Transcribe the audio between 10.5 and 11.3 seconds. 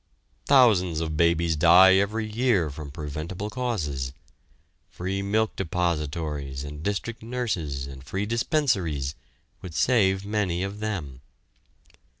of them.